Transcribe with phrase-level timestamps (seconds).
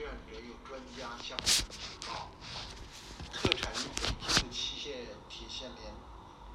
[0.00, 2.30] 志愿者有专家向我们举报，
[3.34, 4.94] 特产于北京的期限
[5.28, 5.92] 铁线莲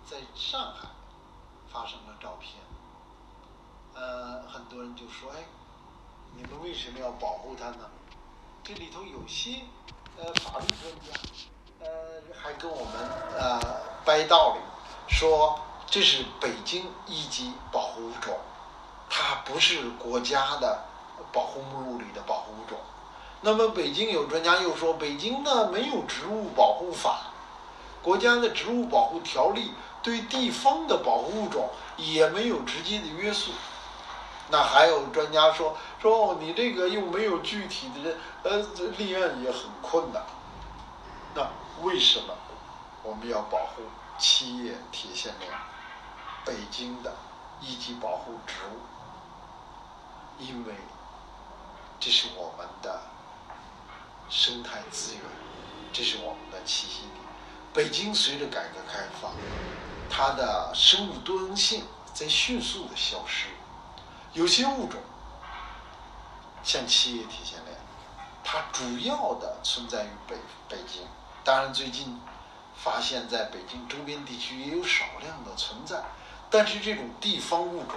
[0.03, 0.87] 在上海
[1.71, 2.55] 发生了照片。
[3.93, 5.45] 呃，很多人就说：“哎，
[6.35, 7.87] 你们为什么要保护它呢？”
[8.65, 9.59] 这里头有些
[10.17, 11.19] 呃法律专家，
[11.81, 12.95] 呃还跟我们
[13.37, 13.61] 呃
[14.03, 14.61] 掰道理，
[15.07, 18.39] 说这是北京一级保护物种，
[19.07, 20.83] 它不是国家的
[21.31, 22.79] 保护目录里的保护物种。
[23.41, 27.31] 那么北京有专家又说，北京呢没有植物保护法，
[28.01, 33.51] 国家的植物保护条例对地方的保护物种也没有直接的约束。
[34.49, 38.57] 那还有专家说说，你这个又没有具体的人，呃，
[38.97, 40.23] 立案也很困难。
[41.33, 41.47] 那
[41.81, 42.33] 为什么
[43.03, 43.81] 我们要保护
[44.17, 45.51] 七叶铁线莲？
[46.45, 47.11] 北京的
[47.59, 48.79] 一级保护植物，
[50.37, 50.75] 因为
[51.99, 53.01] 这是我们的
[54.29, 55.21] 生态资源，
[55.93, 57.21] 这是我们的栖息地。
[57.73, 59.31] 北京随着改革开放，
[60.09, 63.47] 它的生物多样性在迅速的消失。
[64.33, 64.99] 有些物种，
[66.63, 67.77] 像七叶铁线莲，
[68.43, 70.35] 它主要的存在于北
[70.67, 71.03] 北京。
[71.43, 72.19] 当然，最近
[72.75, 76.03] 发现在北京周边地区也有少量的存在。
[76.49, 77.95] 但是，这种地方物种，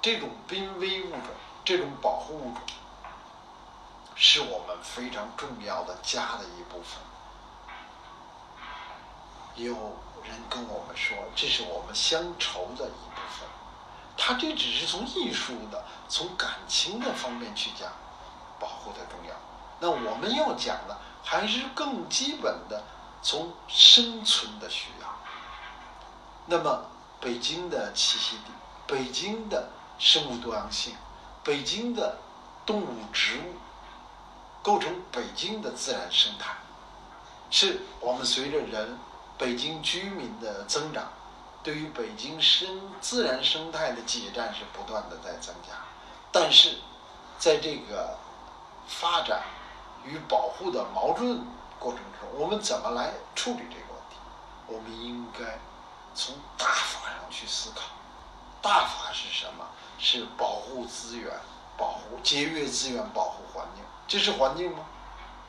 [0.00, 1.20] 这种濒危物种，
[1.64, 2.62] 这种保护物种，
[4.14, 6.98] 是我们非常重要的家的一部分。
[9.56, 9.72] 有
[10.24, 13.48] 人跟我们说，这是我们乡愁的一部分。
[14.16, 17.90] 他这只是从艺术的、从感情的方面去讲
[18.60, 19.34] 保护的重要。
[19.80, 22.82] 那我们要讲的还是更基本的，
[23.22, 25.08] 从生存的需要。
[26.46, 26.86] 那么，
[27.20, 28.52] 北京的栖息地、
[28.86, 30.94] 北京的生物多样性、
[31.42, 32.16] 北京的
[32.64, 33.54] 动物、植物，
[34.64, 36.56] 构成北京的自然生态，
[37.50, 38.98] 是我们随着人、
[39.36, 41.12] 北京居民的增长。
[41.62, 45.74] 对于北京生自然生态的挤占是不断的在增加，
[46.32, 46.78] 但是，
[47.38, 48.16] 在这个
[48.86, 49.42] 发展
[50.04, 51.46] 与保护的矛盾
[51.78, 54.16] 过程中，我们怎么来处理这个问题？
[54.66, 55.58] 我们应该
[56.14, 57.82] 从大法上去思考。
[58.62, 59.66] 大法是什么？
[59.98, 61.32] 是保护资源、
[61.76, 63.84] 保护节约资源、保护环境。
[64.06, 64.84] 这是环境吗？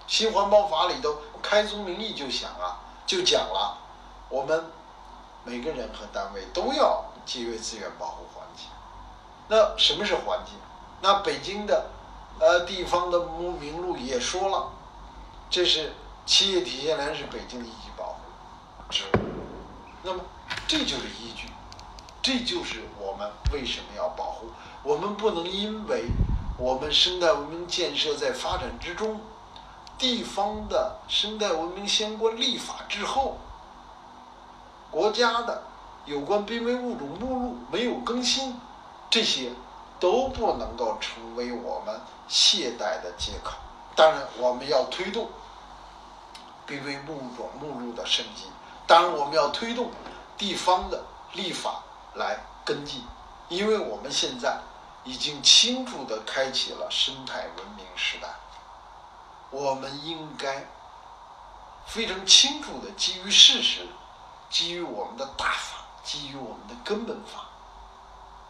[0.08, 3.78] 新环保法里头开宗明义就想啊，就讲了，
[4.30, 4.72] 我们。
[5.48, 8.66] 每个人和单位都要节约资源，保护环境。
[9.48, 10.56] 那什么是环境？
[11.02, 11.92] 那北京的
[12.40, 13.28] 呃地方的
[13.60, 14.72] 名录也说了，
[15.52, 15.94] 这是
[16.26, 18.22] 七叶铁线莲是北京的一级保护
[18.90, 19.20] 植物。
[20.02, 20.24] 那么
[20.68, 21.48] 这就是依据，
[22.26, 24.48] 这就是我们为什么要保护。
[24.82, 26.06] 我们不能因为
[26.58, 29.22] 我们生态文明建设在发展之中，
[30.00, 33.38] 地方的生态文明相关立法之后。
[34.90, 35.62] 国家的
[36.06, 38.60] 有关濒危物种目录没有更新，
[39.12, 39.52] 这些
[40.00, 43.52] 都不能够成为我们懈怠的借口。
[43.96, 45.30] 当然，我们要推动
[46.66, 48.46] 濒危物种目录的升级。
[48.88, 49.92] 当然，我们要推动
[50.36, 51.04] 地方的
[51.34, 51.84] 立法
[52.16, 53.04] 来跟进，
[53.50, 54.60] 因为我们现在
[55.04, 58.28] 已经清楚地开启了生态文明时代。
[59.52, 60.66] 我们应该
[61.86, 63.88] 非常清楚地基于事实。
[64.50, 67.48] 基于我们的大法，基于我们的根本法，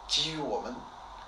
[0.07, 0.75] 基于我们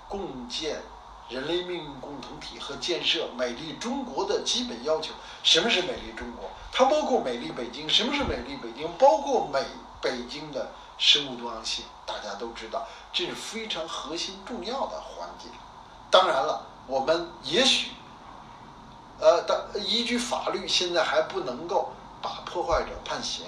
[0.08, 0.80] 共建
[1.28, 5.12] 人类命运共同体和建设美丽中国的基本要求。
[5.42, 6.50] 什么是美丽中国？
[6.70, 7.88] 它包括美丽北京。
[7.88, 8.90] 什么是美丽北京？
[8.98, 9.64] 包括美
[10.00, 11.84] 北京的生物多样性。
[12.04, 15.48] 大家都知道，这是非常核心重要的环节。
[16.10, 17.90] 当然了，我们也许，
[19.20, 21.92] 呃，的依据法律，现在还不能够
[22.22, 23.46] 把破坏者判刑。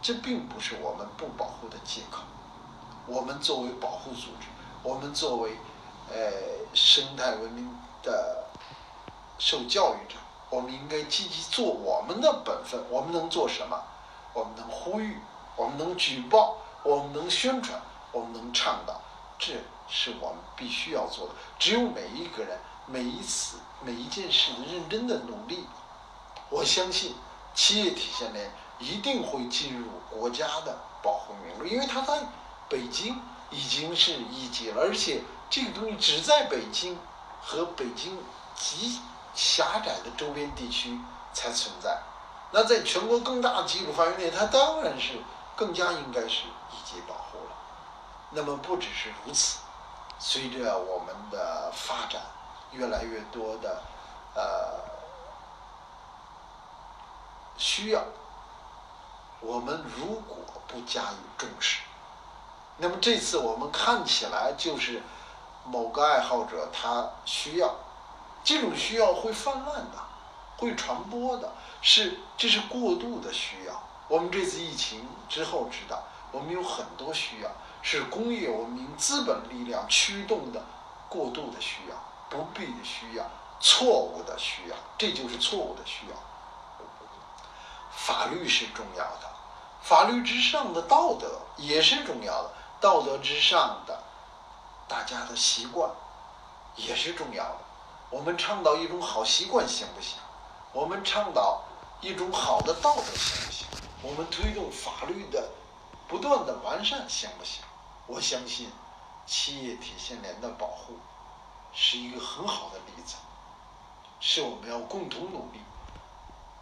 [0.00, 2.22] 这并不是我们不保护的借口。
[3.06, 4.46] 我们作为保护组织，
[4.82, 5.58] 我们作为
[6.10, 6.16] 呃
[6.72, 7.70] 生态文明
[8.02, 8.44] 的
[9.38, 10.16] 受教育者，
[10.48, 12.82] 我们应该积极做我们的本分。
[12.90, 13.78] 我们能做什么？
[14.32, 15.18] 我们能呼吁，
[15.56, 17.80] 我们能举报，我们能宣传，
[18.12, 19.00] 我们能倡导，
[19.38, 19.52] 这
[19.88, 21.34] 是我们必须要做的。
[21.58, 25.66] 只有每一个人每一次每一件事的认真的努力，
[26.50, 27.14] 我相信
[27.54, 28.50] 企业体现莲。
[28.80, 32.18] 一定会进入国家的保护名录，因为它在
[32.68, 33.16] 北京
[33.48, 36.98] 已经是一级了，而且这个东西只在北京
[37.40, 38.18] 和北京
[38.56, 39.00] 极
[39.32, 40.98] 狭窄的周边地区
[41.32, 42.02] 才存在。
[42.50, 45.12] 那在全国更大的基础范围内，它当然是
[45.56, 47.56] 更加应该是一级保护了。
[48.30, 49.60] 那么不只是如此，
[50.18, 52.20] 随着我们的发展，
[52.72, 53.82] 越来越多的
[54.34, 54.80] 呃
[57.56, 58.02] 需要，
[59.40, 60.36] 我们如果
[60.66, 61.82] 不加以重视，
[62.78, 65.00] 那么这次我们看起来就是
[65.64, 67.76] 某个爱好者他需要，
[68.42, 69.98] 这种需要会泛滥的，
[70.58, 73.82] 会传播的，是这是过度的需要。
[74.14, 77.50] 我们这次疫情之后知道，我们有很多需要
[77.82, 80.62] 是工业文明资本力量驱动的
[81.08, 81.96] 过度的需要、
[82.30, 83.28] 不必的需要、
[83.58, 86.16] 错误的需要，这就是错误的需要。
[87.90, 89.28] 法律是重要的，
[89.82, 94.00] 法律之上的道德也是重要的，道德之上的
[94.86, 95.90] 大家的习惯
[96.76, 97.58] 也是重要的。
[98.10, 100.18] 我们倡导一种好习惯行不行？
[100.72, 101.64] 我们倡导
[102.00, 103.66] 一种好的道德行不行？
[104.16, 105.50] 我们推动法律的
[106.06, 107.64] 不断的完善行不行？
[108.06, 108.70] 我相信
[109.26, 110.94] 企业体现联的保护
[111.72, 113.16] 是一个很好的例子，
[114.20, 115.58] 是我们要共同努力。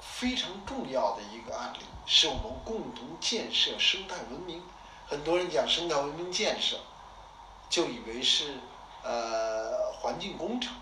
[0.00, 4.62] 非常重要的一个案例，是我们共同建设生态文明。
[5.06, 6.80] 很多人讲生态文明建设，
[7.68, 8.60] 就以为是
[9.02, 10.74] 呃环境工程，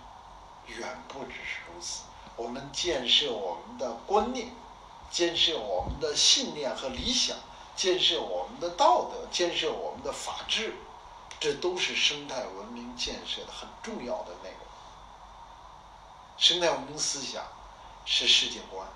[0.69, 2.03] 远不只是如此。
[2.37, 4.51] 我们建设我们的观念，
[5.11, 7.37] 建设我们的信念和理想，
[7.77, 10.75] 建设我们的道德，建设我们的法治，
[11.39, 14.61] 这都是生态文明建设的很重要的内容。
[16.39, 17.45] 生态文明思想
[18.05, 18.87] 是世界观。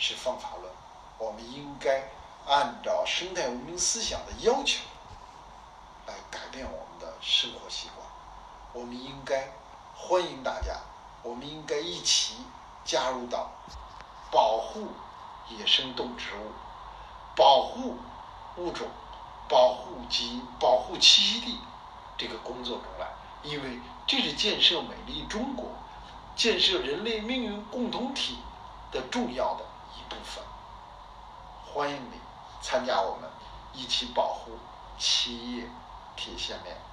[0.00, 0.72] 是方法论，
[1.18, 2.08] 我们应该
[2.46, 4.84] 按照生态文明思想的要求
[6.06, 8.06] 来改变我们的生活习惯。
[8.72, 9.50] 我们应该
[9.96, 10.76] 欢迎大家，
[11.24, 12.36] 我们应该一起
[12.84, 13.50] 加入到
[14.30, 14.86] 保护
[15.56, 16.50] 野生动植物、
[17.36, 17.96] 保护
[18.56, 18.86] 物种、
[19.48, 21.58] 保护及保护栖息地
[22.16, 23.08] 这个工作中来，
[23.42, 25.70] 因为这是建设美丽中国、
[26.36, 28.38] 建设人类命运共同体
[28.90, 29.64] 的重要的
[29.96, 29.98] 一。
[30.08, 30.42] 部分，
[31.66, 32.18] 欢迎你
[32.62, 33.28] 参加我们
[33.74, 34.52] 一起保护
[34.98, 35.68] 企业
[36.16, 36.87] 铁线面。